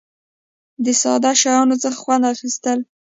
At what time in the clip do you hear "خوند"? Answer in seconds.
2.03-2.23